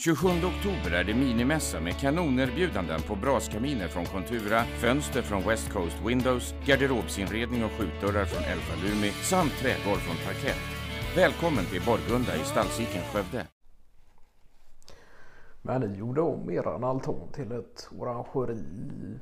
27 0.00 0.28
oktober 0.28 0.90
är 0.90 1.04
det 1.04 1.14
minimässa 1.14 1.80
med 1.80 2.00
kanonerbjudanden 2.00 3.02
på 3.02 3.16
braskaminer 3.16 3.88
från 3.88 4.04
Contura, 4.04 4.64
fönster 4.64 5.22
från 5.22 5.42
West 5.42 5.72
Coast 5.72 5.96
Windows, 6.06 6.54
garderobsinredning 6.66 7.64
och 7.64 7.70
skjutdörrar 7.70 8.24
från 8.24 8.44
Elfa 8.44 8.74
Lumi 8.82 9.10
samt 9.10 9.52
trägolv 9.52 9.98
från 9.98 10.16
Parkett. 10.16 10.60
Välkommen 11.16 11.64
till 11.64 11.82
Borgunda 11.86 12.36
i 12.36 12.44
Stallsiken, 12.44 13.02
Skövde. 13.02 13.46
Men 15.62 15.80
ni 15.80 15.98
gjorde 15.98 16.20
om 16.20 16.50
eran 16.50 16.84
altan 16.84 17.32
till 17.32 17.52
ett 17.52 17.88
orangeri 17.98 19.18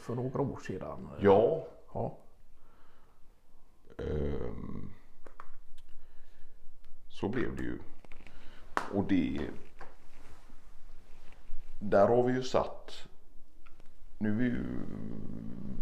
för 0.00 0.14
några 0.14 0.40
år 0.40 0.58
sedan. 0.66 1.08
Ja. 1.20 1.66
Ja. 1.94 2.18
ehm, 3.98 4.90
så 7.08 7.28
blev 7.28 7.56
det 7.56 7.62
ju. 7.62 7.78
Och 8.94 9.04
det... 9.08 9.40
Där 11.84 12.08
har 12.08 12.22
vi 12.22 12.32
ju 12.32 12.42
satt... 12.42 13.08
Nu 14.18 14.38
är 14.38 14.44
ju 14.44 14.64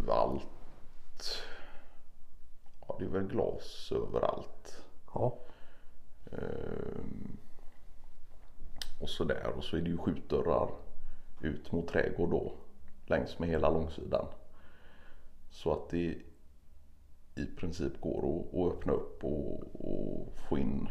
allt... 0.09 0.47
Ja, 2.89 2.97
det 2.99 3.05
är 3.05 3.09
väl 3.09 3.27
glas 3.27 3.93
överallt. 3.93 4.85
Ja. 5.15 5.39
Ehm, 6.33 7.37
och 9.01 9.09
så 9.09 9.25
där 9.25 9.53
och 9.57 9.65
så 9.65 9.77
är 9.77 9.81
det 9.81 9.91
ju 9.91 9.99
skjutdörrar 9.99 10.71
ut 11.41 11.73
mot 11.73 11.89
trädgård 11.89 12.31
då 12.31 12.53
längs 13.07 13.39
med 13.39 13.49
hela 13.49 13.71
långsidan. 13.71 14.27
Så 15.51 15.73
att 15.73 15.91
det 15.91 16.19
i 17.35 17.47
princip 17.57 18.01
går 18.01 18.19
att, 18.19 18.55
att 18.55 18.73
öppna 18.73 18.93
upp 18.93 19.25
och, 19.25 19.63
och 19.75 20.35
få 20.49 20.59
in 20.59 20.89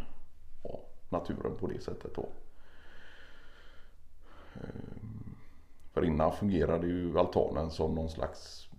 ja, 0.64 0.80
naturen 1.10 1.58
på 1.58 1.68
det 1.68 1.82
sättet 1.82 2.16
då. 2.16 2.30
Eh, 4.64 4.70
för 5.94 6.06
innan 6.06 6.32
fungerade 6.32 6.88
ju 6.88 7.20
altanen 7.20 7.72
som 7.72 7.96
någon 7.96 8.10
slags 8.10 8.70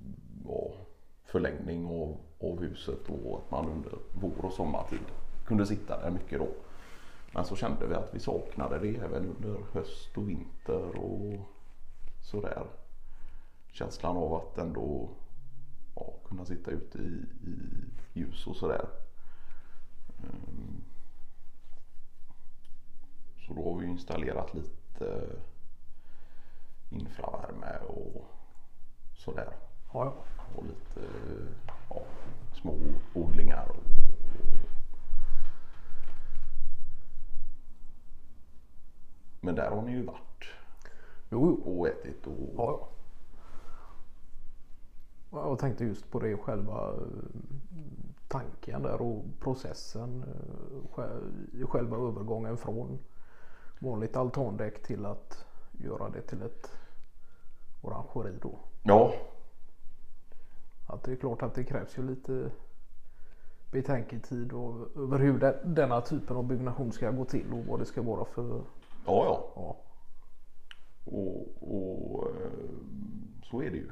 ja, 0.48 0.72
förlängning 1.24 1.86
av, 1.86 2.16
av 2.40 2.60
huset 2.60 3.08
och 3.08 3.38
att 3.38 3.50
man 3.50 3.68
under 3.68 3.92
vår 4.12 4.44
och 4.44 4.52
sommartid 4.52 5.00
kunde 5.44 5.66
sitta 5.66 6.00
där 6.00 6.10
mycket 6.10 6.38
då. 6.38 6.48
Men 7.32 7.44
så 7.44 7.56
kände 7.56 7.86
vi 7.86 7.94
att 7.94 8.14
vi 8.14 8.20
saknade 8.20 8.78
det 8.78 8.96
även 8.96 9.36
under 9.36 9.60
höst 9.72 10.16
och 10.16 10.28
vinter 10.28 10.96
och 10.96 11.40
sådär. 12.22 12.66
Känslan 13.72 14.16
av 14.16 14.34
att 14.34 14.58
ändå 14.58 15.08
ja, 15.96 16.12
kunna 16.28 16.44
sitta 16.44 16.70
ute 16.70 16.98
i, 16.98 17.24
i 17.46 17.56
ljus 18.12 18.46
och 18.46 18.56
sådär. 18.56 18.88
Ehm, 20.18 20.84
så 23.46 23.54
då 23.54 23.72
har 23.72 23.80
vi 23.80 23.86
installerat 23.86 24.54
lite 24.54 25.30
infravärme 26.90 27.78
och 27.88 28.24
sådär. 29.16 29.48
Ja, 29.92 30.04
ja. 30.04 30.14
Och 30.56 30.64
lite 30.64 31.08
ja, 31.90 32.02
små 32.52 32.74
odlingar. 33.14 33.68
Och, 33.68 33.82
men 39.40 39.54
där 39.54 39.70
har 39.70 39.82
ni 39.82 39.92
ju 39.92 40.02
varit 40.02 40.44
Jo, 41.30 41.60
jo. 41.64 41.78
och 41.78 41.88
ätit 41.88 42.26
och 42.26 42.32
Ja, 42.56 42.78
ja. 42.80 42.88
Ja, 45.32 45.48
Jag 45.48 45.58
tänkte 45.58 45.84
just 45.84 46.10
på 46.10 46.18
det 46.20 46.36
själva 46.36 46.88
eh, 46.88 46.96
tanken 48.28 48.82
där 48.82 49.02
och 49.02 49.24
processen. 49.40 50.22
eh, 50.22 50.90
sj- 50.94 51.66
Själva 51.66 51.96
övergången 51.96 52.56
från 52.56 52.98
vanligt 53.78 54.16
altandäck 54.16 54.82
till 54.82 55.06
att 55.06 55.46
göra 55.72 56.08
det 56.08 56.20
till 56.22 56.42
ett 56.42 56.79
orangeri 57.82 58.38
då. 58.42 58.58
ja, 58.82 59.12
Att 60.86 61.02
det 61.04 61.12
är 61.12 61.16
klart 61.16 61.42
att 61.42 61.54
det 61.54 61.64
krävs 61.64 61.98
ju 61.98 62.02
lite 62.02 62.50
betänketid 63.70 64.52
och 64.52 64.96
över 64.96 65.18
hur 65.18 65.38
det, 65.38 65.60
denna 65.64 66.00
typen 66.00 66.36
av 66.36 66.44
byggnation 66.44 66.92
ska 66.92 67.10
gå 67.10 67.24
till 67.24 67.52
och 67.52 67.66
vad 67.66 67.78
det 67.78 67.84
ska 67.86 68.02
vara 68.02 68.24
för 68.24 68.64
ja, 69.06 69.24
ja. 69.24 69.52
ja, 69.56 69.76
Och, 71.04 71.46
och 71.62 72.26
eh, 72.26 72.70
så 73.42 73.62
är 73.62 73.70
det 73.70 73.76
ju. 73.76 73.90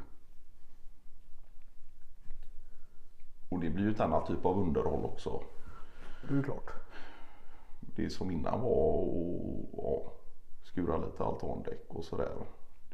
Och 3.49 3.61
det 3.61 3.71
blir 3.71 3.85
ju 3.85 3.91
ett 3.91 4.01
annat 4.01 4.27
typ 4.27 4.45
av 4.45 4.59
underhåll 4.59 5.05
också. 5.05 5.43
det 6.29 6.39
är 6.39 6.43
klart. 6.43 6.71
Det 7.81 8.11
som 8.11 8.31
innan 8.31 8.61
var 8.61 9.03
att 9.03 9.69
ja, 9.73 10.13
skura 10.63 10.97
lite 10.97 11.25
altandäck 11.25 11.85
och 11.89 12.05
sådär. 12.05 12.33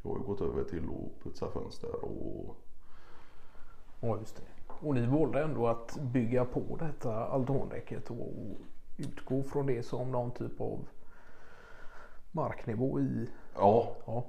Det 0.04 0.10
har 0.10 0.16
ju 0.18 0.22
gått 0.22 0.40
över 0.40 0.64
till 0.64 0.84
att 0.84 1.24
putsa 1.24 1.48
fönster 1.50 2.04
och 2.04 2.56
Ja 4.00 4.18
just 4.18 4.36
det. 4.36 4.42
Och 4.86 4.94
ni 4.94 5.06
valde 5.06 5.42
ändå 5.42 5.66
att 5.68 5.98
bygga 6.00 6.44
på 6.44 6.62
detta 6.78 7.26
altandäcket 7.26 8.10
och 8.10 8.32
utgå 8.96 9.42
från 9.42 9.66
det 9.66 9.82
som 9.82 10.12
någon 10.12 10.30
typ 10.30 10.60
av 10.60 10.78
marknivå 12.32 13.00
i. 13.00 13.28
ja, 13.56 13.92
Ja. 14.06 14.24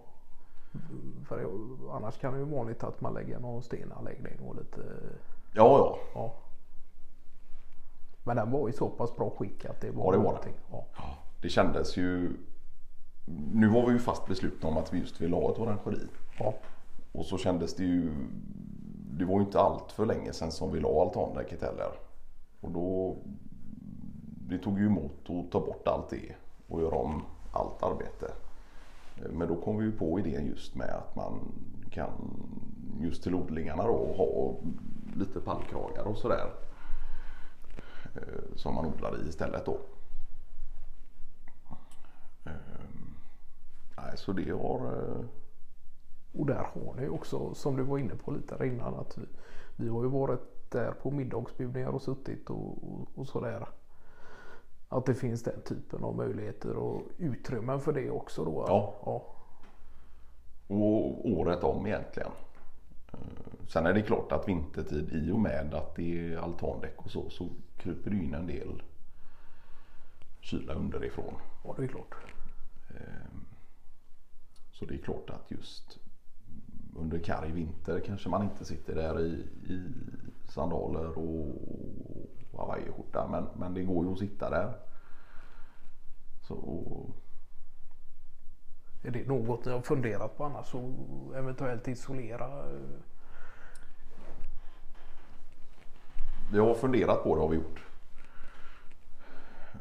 För 1.27 1.37
det- 1.37 1.91
annars 1.91 2.17
kan 2.19 2.33
det 2.33 2.39
ju 2.39 2.45
vara 2.45 2.57
vanligt 2.57 2.83
att 2.83 3.01
man 3.01 3.13
lägger 3.13 3.39
någon 3.39 3.63
stenanläggning 3.63 4.39
och 4.47 4.55
lite 4.55 4.81
ja, 5.53 5.77
ja. 5.77 5.97
ja. 6.13 6.33
Men 8.23 8.35
den 8.35 8.51
var 8.51 8.69
i 8.69 8.73
så 8.73 8.89
pass 8.89 9.15
bra 9.15 9.29
skick 9.29 9.65
att 9.65 9.81
det 9.81 9.91
var 9.91 10.05
Ja, 10.05 10.11
det 10.11 10.17
var 10.17 10.23
någonting. 10.23 10.53
Ja. 10.71 10.85
Det 11.41 11.49
kändes 11.49 11.97
ju. 11.97 12.37
Nu 13.53 13.67
var 13.67 13.85
vi 13.85 13.93
ju 13.93 13.99
fast 13.99 14.27
beslutna 14.27 14.69
om 14.69 14.77
att 14.77 14.93
vi 14.93 14.99
just 14.99 15.21
ville 15.21 15.35
ha 15.35 15.51
ett 15.51 15.59
orangeri. 15.59 16.07
Ja. 16.39 16.53
Och 17.11 17.25
så 17.25 17.37
kändes 17.37 17.75
det 17.75 17.83
ju. 17.83 18.13
Det 19.17 19.25
var 19.25 19.35
ju 19.39 19.45
inte 19.45 19.59
allt 19.59 19.91
för 19.91 20.05
länge 20.05 20.33
sedan 20.33 20.51
som 20.51 20.71
vi 20.71 20.79
la 20.79 21.01
altandäcket 21.01 21.61
heller. 21.61 21.91
Och 22.61 22.71
då. 22.71 23.17
Det 24.49 24.57
tog 24.57 24.79
ju 24.79 24.85
emot 24.85 25.29
att 25.29 25.51
ta 25.51 25.59
bort 25.59 25.87
allt 25.87 26.09
det 26.09 26.35
och 26.67 26.81
göra 26.81 26.95
om 26.95 27.21
allt 27.51 27.83
arbete. 27.83 28.31
Men 29.29 29.47
då 29.47 29.55
kom 29.55 29.77
vi 29.77 29.85
ju 29.85 29.91
på 29.91 30.19
idén 30.19 30.45
just 30.47 30.75
med 30.75 30.89
att 30.89 31.15
man 31.15 31.39
kan 31.91 32.11
just 33.01 33.23
till 33.23 33.35
odlingarna 33.35 33.83
då 33.83 34.13
ha 34.17 34.55
lite 35.19 35.39
pallkragar 35.39 36.03
och 36.03 36.17
sådär. 36.17 36.49
eh, 38.15 38.55
Som 38.55 38.75
man 38.75 38.85
odlar 38.85 39.25
i 39.25 39.29
istället 39.29 39.65
då. 39.65 39.77
Nej, 43.97 44.17
så 44.17 44.33
det 44.33 44.51
har 44.51 44.93
eh, 44.93 45.25
Och 46.33 46.45
där 46.45 46.67
har 46.73 46.93
ni 46.95 47.07
också 47.07 47.53
som 47.53 47.75
du 47.75 47.83
var 47.83 47.97
inne 47.97 48.15
på 48.15 48.31
lite 48.31 48.65
innan 48.67 48.93
att 48.95 49.17
vi, 49.17 49.25
vi 49.75 49.89
har 49.89 50.03
ju 50.03 50.09
varit 50.09 50.71
där 50.71 50.91
på 50.91 51.11
middagsbjudningar 51.11 51.89
och 51.89 52.01
suttit 52.01 52.49
och, 52.49 52.83
och, 52.93 53.07
och 53.15 53.27
sådär. 53.27 53.67
Att 54.89 55.05
det 55.05 55.13
finns 55.15 55.43
den 55.43 55.61
typen 55.61 56.03
av 56.03 56.15
möjligheter 56.15 56.75
och 56.75 57.01
utrymmen 57.17 57.79
för 57.79 57.93
det 57.93 58.09
också 58.09 58.45
då. 58.45 58.65
Ja. 58.67 58.93
ja. 59.05 59.25
Och 60.67 61.29
året 61.29 61.63
om 61.63 61.85
egentligen. 61.87 62.31
Eh, 63.13 63.19
Sen 63.67 63.85
är 63.85 63.93
det 63.93 64.01
klart 64.01 64.31
att 64.31 64.47
vintertid 64.47 65.09
i 65.13 65.31
och 65.31 65.39
med 65.39 65.73
att 65.73 65.95
det 65.95 66.33
är 66.33 66.37
altandäck 66.37 66.93
och 66.97 67.11
så 67.11 67.29
så 67.29 67.49
kryper 67.77 68.09
det 68.11 68.17
in 68.17 68.33
en 68.33 68.47
del 68.47 68.83
kyla 70.41 70.73
underifrån. 70.73 71.33
Ja 71.63 71.73
det 71.77 71.83
är 71.83 71.87
klart. 71.87 72.15
Så 74.79 74.85
det 74.85 74.93
är 74.93 74.97
klart 74.97 75.29
att 75.29 75.51
just 75.51 75.99
under 76.95 77.19
karg 77.19 77.51
vinter 77.51 77.99
kanske 77.99 78.29
man 78.29 78.43
inte 78.43 78.65
sitter 78.65 78.95
där 78.95 79.19
i, 79.19 79.31
i 79.73 79.93
sandaler 80.49 81.17
och 81.17 81.55
hawaiiskjorta 82.57 83.27
men, 83.27 83.47
men 83.55 83.73
det 83.73 83.83
går 83.83 84.05
ju 84.05 84.11
att 84.11 84.19
sitta 84.19 84.49
där. 84.49 84.73
Så 86.41 87.13
Är 89.03 89.11
det 89.11 89.27
något 89.27 89.65
ni 89.65 89.71
har 89.71 89.81
funderat 89.81 90.37
på 90.37 90.43
annars 90.43 90.75
och 90.75 91.35
eventuellt 91.35 91.87
isolera? 91.87 92.65
Vi 96.51 96.59
har 96.59 96.73
funderat 96.73 97.23
på 97.23 97.35
det 97.35 97.41
har 97.41 97.49
vi 97.49 97.55
gjort. 97.55 97.83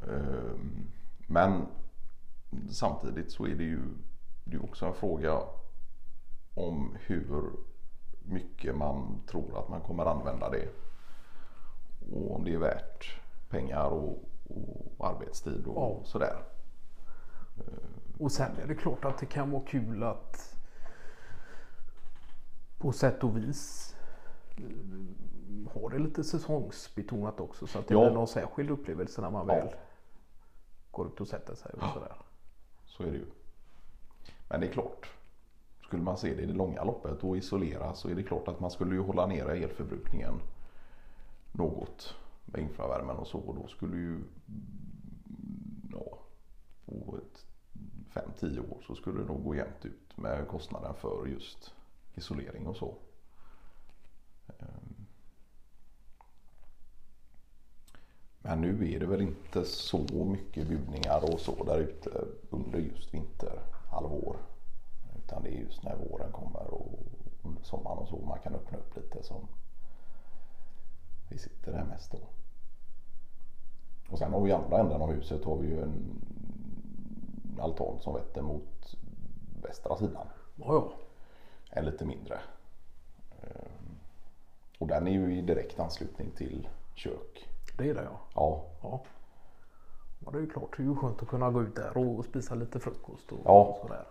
Ehm, 0.09 0.87
Men 1.27 1.67
samtidigt 2.71 3.33
så 3.33 3.47
är 3.47 3.55
det 3.55 3.65
ju 3.65 3.81
det 4.45 4.57
är 4.57 4.65
också 4.65 4.87
en 4.87 4.95
fråga 4.95 5.41
om 6.55 6.97
hur 7.01 7.51
mycket 8.23 8.77
man 8.77 9.23
tror 9.27 9.59
att 9.59 9.69
man 9.69 9.81
kommer 9.81 10.07
använda 10.07 10.51
det. 10.51 10.69
Och 12.13 12.35
om 12.37 12.45
det 12.45 12.55
är 12.55 12.59
värt 12.59 13.21
pengar 13.49 13.85
och, 13.87 14.19
och 14.99 15.07
arbetstid 15.07 15.67
och 15.67 15.77
Ja. 15.77 16.05
sådär. 16.05 16.37
Och 18.19 18.33
sen 18.33 18.57
är 18.63 18.67
det 18.67 18.75
klart 18.75 19.05
att 19.05 19.19
det 19.19 19.27
kan 19.27 19.51
vara 19.51 19.63
kul 19.67 20.03
att 20.03 20.57
på 22.79 22.93
sätt 22.93 23.25
och 23.25 23.37
vis 23.37 23.95
eh, 24.57 25.73
ha 25.73 25.89
det 25.89 25.99
lite 25.99 26.25
säsongsbetonat 26.25 27.41
också 27.41 27.67
så 27.67 27.79
att 27.79 27.89
det 27.89 27.95
Ja. 27.95 28.01
blir 28.01 28.11
någon 28.15 28.29
särskild 28.29 28.71
upplevelse 28.71 29.21
när 29.21 29.31
man 29.31 29.47
Ja. 29.49 29.55
väl 29.55 29.75
går 30.91 31.07
ut 31.07 31.21
och 31.21 31.29
sätter 31.29 31.55
sig 31.55 31.73
och 31.73 31.89
sådär. 31.95 32.17
Så 32.85 33.03
är 33.03 33.07
det 33.11 33.17
ju. 33.17 33.27
Men 34.49 34.61
det 34.61 34.67
är 34.67 34.73
klart. 34.73 35.11
Skulle 35.87 36.03
man 36.03 36.19
se 36.19 36.35
det 36.35 36.43
i 36.43 36.47
det 36.47 36.53
långa 36.53 36.85
loppet 36.85 37.25
och 37.25 37.37
isolera 37.37 37.95
så 37.95 38.09
är 38.09 38.15
det 38.15 38.23
klart 38.23 38.49
att 38.49 38.61
man 38.61 38.71
skulle 38.71 38.95
ju 38.95 39.01
hålla 39.01 39.27
nere 39.27 39.57
elförbrukningen 39.57 40.35
något 41.53 42.15
med 42.45 42.63
infravärmen 42.63 43.17
och 43.17 43.27
så. 43.27 43.39
Och 43.39 43.55
då 43.55 43.67
skulle 43.67 43.97
ju 43.97 44.21
ja, 45.93 46.19
på 46.85 47.17
ett 47.17 47.47
5-10 48.13 48.73
år 48.73 48.83
så 48.87 48.95
skulle 48.95 49.21
det 49.21 49.27
nog 49.27 49.45
gå 49.45 49.55
jämnt 49.55 49.85
ut 49.85 50.17
med 50.17 50.49
kostnaden 50.49 50.95
för 50.95 51.27
just 51.27 51.75
isolering 52.15 52.67
och 52.67 52.77
så. 52.77 52.95
Ehm. 54.49 55.07
Men 58.39 58.61
nu 58.61 58.95
är 58.95 59.01
det 59.01 59.07
väl 59.07 59.21
inte 59.21 59.65
så 59.65 60.25
mycket 60.25 60.69
bjudningar 60.69 61.33
och 61.33 61.41
så 61.41 61.65
där 61.65 61.79
ute 61.79 62.25
under 62.51 62.79
just 62.79 63.15
vinter 63.15 63.63
vinterhalvår. 63.95 64.37
Utan 65.19 65.43
det 65.43 65.49
är 65.49 65.61
just 65.61 65.83
när 65.83 65.97
våren 65.97 66.33
kommer 66.33 66.75
och 66.75 66.99
sommaren 67.63 67.99
och 67.99 68.09
så 68.09 68.17
man 68.17 68.39
kan 68.39 68.55
öppna 68.55 68.79
upp 68.79 68.97
lite 68.97 69.23
som 69.23 69.49
vi 71.29 71.39
sitter 71.39 71.73
där 71.73 71.85
mest 71.85 72.13
då. 72.13 72.19
Och 74.11 74.19
sen 74.19 74.33
har 74.33 74.41
vi 74.41 74.53
andra 74.53 74.79
änden 74.79 75.03
av 75.03 75.13
huset 75.13 75.45
har 75.45 75.57
vi 75.57 75.67
ju 75.67 75.83
en 75.83 76.21
altan 77.61 78.01
som 78.01 78.15
vetter 78.15 78.43
mot 78.43 78.97
västra 79.63 79.97
sidan. 79.97 80.27
Ja, 80.57 80.65
ja. 80.67 80.93
En 81.71 81.85
lite 81.85 82.05
mindre. 82.05 82.41
Ehm, 83.43 83.99
och 84.79 84.87
den 84.87 85.07
är 85.07 85.13
ju 85.13 85.39
i 85.39 85.43
direkt 85.43 85.81
anslutning 85.81 86.31
till 86.31 86.69
kök. 86.95 87.49
Det 87.79 87.91
är 87.91 87.95
det 87.95 88.03
ja. 88.05 88.21
Ja, 88.35 88.65
Ja. 88.83 89.01
Ja 90.25 90.31
det 90.33 90.39
är 90.39 90.41
ju 90.43 90.51
klart. 90.51 90.77
Det 90.77 90.83
är 90.83 90.85
ju 90.85 90.97
skönt 90.97 91.23
att 91.23 91.29
kunna 91.29 91.51
gå 91.51 91.63
ut 91.63 91.77
där 91.77 91.97
och 91.97 92.25
spisa 92.25 92.55
lite 92.55 92.81
frukost 92.81 93.33
och, 93.33 93.39
Ja. 93.45 93.63
och 93.65 93.79
sådär. 93.81 94.05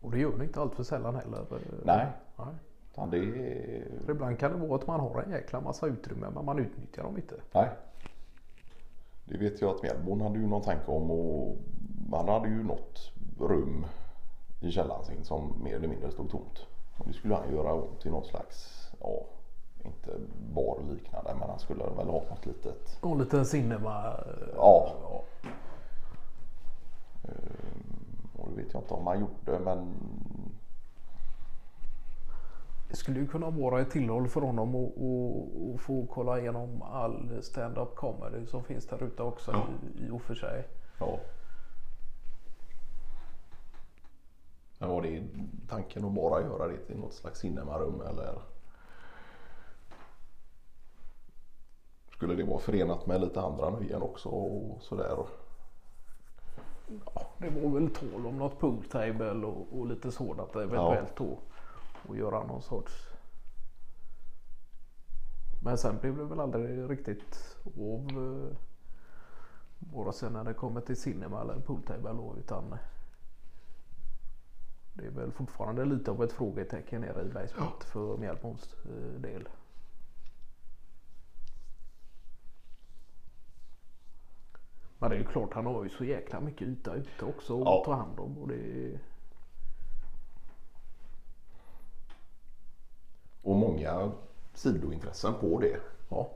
Och 0.00 0.10
det 0.10 0.18
gör 0.18 0.36
ni 0.36 0.44
inte 0.44 0.60
allt 0.60 0.74
för 0.74 0.82
sällan 0.82 1.14
heller. 1.14 1.44
Nej. 1.84 2.06
Nej. 2.36 2.46
utan 2.92 3.10
det. 3.10 3.20
För 4.04 4.12
ibland 4.12 4.38
kan 4.38 4.52
det 4.52 4.66
vara 4.66 4.74
att 4.80 4.86
man 4.86 5.00
har 5.00 5.22
en 5.22 5.30
jäkla 5.30 5.60
massa 5.60 5.86
utrymme 5.86 6.26
men 6.34 6.44
man 6.44 6.58
utnyttjar 6.58 7.02
dem 7.02 7.16
inte. 7.16 7.34
Nej. 7.52 7.68
Det 9.24 9.38
vet 9.38 9.60
jag 9.60 9.74
att 9.76 9.82
Mjällbon 9.82 10.20
hade 10.20 10.38
ju 10.38 10.46
någon 10.46 10.62
tanke 10.62 10.90
om 10.90 11.10
och 11.10 11.56
man 12.10 12.28
hade 12.28 12.48
ju 12.48 12.62
något 12.62 13.12
rum 13.40 13.86
i 14.60 14.70
källaren 14.70 15.04
sin 15.04 15.24
som 15.24 15.52
mer 15.62 15.76
eller 15.76 15.88
mindre 15.88 16.10
stod 16.10 16.30
tomt. 16.30 16.66
Och 16.98 17.06
det 17.06 17.12
skulle 17.12 17.34
han 17.34 17.54
göra 17.54 17.72
om 17.72 17.88
till 18.02 18.10
någon 18.10 18.24
slags, 18.24 18.88
ja, 19.00 19.26
inte 19.84 20.18
bar 20.54 20.78
liknande 20.90 21.34
men 21.38 21.48
han 21.50 21.58
skulle 21.58 21.84
väl 21.84 22.06
ha 22.06 22.22
något 22.30 22.46
litet. 22.46 22.98
Och 23.00 23.12
en 23.12 23.18
liten 23.18 23.46
cinema. 23.46 24.16
Ja. 24.56 24.92
ja. 25.02 25.22
Och 28.38 28.48
det 28.50 28.62
vet 28.62 28.72
jag 28.72 28.82
inte 28.82 28.94
om 28.94 29.06
han 29.06 29.20
gjorde 29.20 29.58
men 29.64 29.94
Det 32.88 32.96
skulle 32.98 33.20
ju 33.20 33.26
kunna 33.26 33.50
vara 33.50 33.80
ett 33.80 33.90
tillhåll 33.90 34.28
för 34.28 34.40
honom 34.40 34.68
att 34.74 34.92
och, 34.96 35.70
och 35.70 35.80
få 35.80 36.06
kolla 36.06 36.40
igenom 36.40 36.82
all 36.82 37.42
stand-up 37.42 37.94
comedy 37.94 38.46
som 38.46 38.64
finns 38.64 38.86
där 38.86 39.02
ute 39.02 39.22
också 39.22 39.52
Ja. 39.52 39.66
i, 39.98 40.06
i 40.06 40.10
och 40.10 40.22
för 40.22 40.34
sig. 40.34 40.68
ja. 40.98 41.18
Men 44.78 44.88
var 44.88 45.02
det 45.02 45.22
tanken 45.68 46.04
att 46.04 46.12
bara 46.12 46.40
göra 46.42 46.68
det 46.68 46.76
till 46.78 46.98
något 46.98 47.14
slags 47.14 47.40
cinemarum 47.40 48.00
eller? 48.00 48.38
Skulle 52.24 52.42
det 52.42 52.50
vara 52.50 52.58
förenat 52.60 53.06
med 53.06 53.20
lite 53.20 53.40
andra 53.40 53.70
nöjen 53.70 54.02
också 54.02 54.28
och 54.28 54.82
sådär? 54.82 55.16
Ja, 57.14 57.26
det 57.38 57.50
var 57.50 57.70
väl 57.80 57.90
tal 57.90 58.26
om 58.26 58.38
något 58.38 58.58
pooltable 58.58 59.30
och, 59.46 59.78
och 59.78 59.86
lite 59.86 60.12
sådant 60.12 60.56
eventuellt 60.56 61.16
då. 61.16 61.38
Och 62.08 62.16
göra 62.16 62.46
någon 62.46 62.62
sorts. 62.62 62.92
Men 65.62 65.78
sen 65.78 65.98
blev 66.00 66.16
det 66.16 66.24
väl 66.24 66.40
aldrig 66.40 66.90
riktigt 66.90 67.56
av. 67.76 68.08
eh, 68.08 68.56
Vare 69.94 70.12
sig 70.12 70.30
när 70.30 70.44
det 70.44 70.54
kommer 70.54 70.80
till 70.80 70.96
cinema 71.00 71.40
eller 71.40 71.60
pooltable 71.60 72.12
då 72.12 72.34
utan. 72.38 72.74
Det 74.94 75.06
är 75.06 75.10
väl 75.10 75.32
fortfarande 75.32 75.84
lite 75.84 76.10
av 76.10 76.22
ett 76.24 76.32
frågetecken 76.32 77.00
nere 77.00 77.22
i 77.22 77.28
Bergsbrott 77.28 77.84
för 77.84 78.16
Mjällbons 78.16 78.74
eh, 78.84 79.20
del. 79.20 79.48
Men 85.04 85.10
det 85.10 85.16
är 85.16 85.20
ju 85.20 85.24
klart 85.26 85.54
han 85.54 85.66
har 85.66 85.84
ju 85.84 85.90
så 85.90 86.04
jäkla 86.04 86.40
mycket 86.40 86.68
yta 86.68 86.94
ute 86.94 87.24
också 87.24 87.60
att 87.60 87.64
Ja. 87.64 87.82
ta 87.84 87.94
hand 87.94 88.20
om. 88.20 88.38
Och 88.38 88.48
det 88.48 88.98
Och 93.42 93.56
många 93.56 94.12
sidointressen 94.54 95.34
på 95.40 95.58
det. 95.60 95.80
ja, 96.08 96.30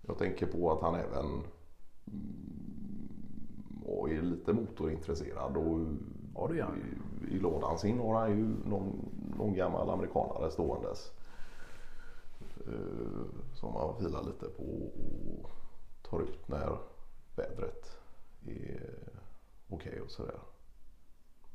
Jag 0.00 0.18
tänker 0.18 0.46
på 0.46 0.72
att 0.72 0.82
han 0.82 0.94
även 0.94 1.42
och 3.86 4.10
är 4.10 4.22
lite 4.22 4.52
motorintresserad 4.52 5.56
och 5.56 5.78
Ja, 6.34 6.50
i, 7.30 7.34
i 7.34 7.38
lådan 7.38 7.78
sin 7.78 7.98
har 7.98 8.14
han 8.14 8.30
ju 8.30 8.46
någon, 8.68 9.08
någon 9.38 9.54
gammal 9.54 9.90
amerikanare 9.90 10.50
ståendes. 10.50 11.12
Eh, 12.72 13.54
som 13.54 13.74
han 13.76 13.96
filar 13.98 14.22
lite 14.22 14.46
på 14.46 14.62
och 14.62 15.50
tar 16.02 16.20
ut 16.20 16.48
när 16.48 16.78
vädret 17.36 17.96
är 18.46 18.90
okej 19.68 20.00
och 20.00 20.10
sådär. 20.10 20.40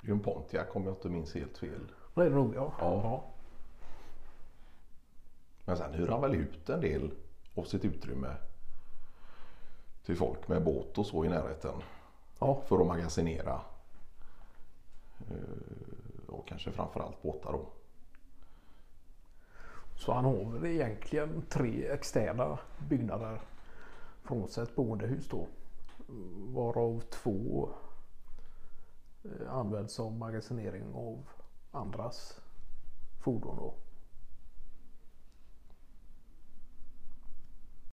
Det 0.01 0.05
är 0.05 0.07
ju 0.07 0.13
en 0.13 0.19
Pontiac 0.19 0.67
om 0.73 0.83
jag 0.83 0.93
inte 0.93 1.09
minns 1.09 1.33
helt 1.35 1.57
fel. 1.57 1.91
det 2.13 2.21
är 2.25 2.29
nog 2.29 2.55
ja. 2.55 2.73
Ja. 2.79 3.23
Men 5.65 5.77
sen 5.77 5.93
hyr 5.93 6.07
han 6.07 6.21
väl 6.21 6.35
ut 6.35 6.69
en 6.69 6.81
del 6.81 7.11
av 7.55 7.63
sitt 7.63 7.85
utrymme 7.85 8.35
till 10.05 10.17
folk 10.17 10.47
med 10.47 10.63
båt 10.63 10.97
och 10.97 11.05
så 11.05 11.25
i 11.25 11.29
närheten 11.29 11.81
ja. 12.39 12.61
för 12.65 12.81
att 12.81 12.87
magasinera. 12.87 13.61
Eh, 15.29 16.27
Och 16.27 16.47
kanske 16.47 16.71
framförallt 16.71 17.21
båtar 17.21 17.51
då. 17.51 17.65
Så 19.95 20.13
han 20.13 20.25
har 20.25 20.59
väl 20.59 20.71
egentligen 20.71 21.43
tre 21.49 21.87
externa 21.87 22.59
byggnader. 22.89 23.41
Frånsett 24.23 24.75
boendehus 24.75 25.29
då. 25.29 25.47
Varav 26.53 26.99
två 26.99 27.69
eh, 29.23 29.53
används 29.53 29.93
som 29.93 30.17
magasinering 30.17 30.83
av 30.93 31.29
andras 31.71 32.41
fordon 33.19 33.57
då. 33.57 33.73